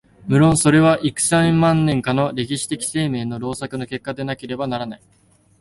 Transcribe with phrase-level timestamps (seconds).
[0.25, 5.01] 無論それは幾千万年かの歴史的生命の労作の結果でなければならない。